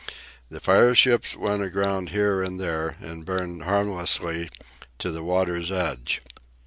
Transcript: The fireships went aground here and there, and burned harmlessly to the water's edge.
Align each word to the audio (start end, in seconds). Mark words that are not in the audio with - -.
The 0.49 0.59
fireships 0.59 1.37
went 1.37 1.61
aground 1.61 2.09
here 2.09 2.41
and 2.41 2.59
there, 2.59 2.95
and 3.01 3.23
burned 3.23 3.61
harmlessly 3.65 4.49
to 4.97 5.11
the 5.11 5.21
water's 5.21 5.71
edge. 5.71 6.23